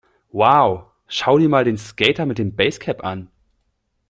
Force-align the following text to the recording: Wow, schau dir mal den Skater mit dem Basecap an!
Wow, 0.31 0.87
schau 1.05 1.37
dir 1.37 1.47
mal 1.47 1.63
den 1.63 1.77
Skater 1.77 2.25
mit 2.25 2.39
dem 2.39 2.55
Basecap 2.55 3.03
an! 3.05 3.29